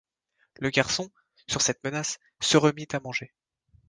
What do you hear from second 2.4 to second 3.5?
se remit à manger.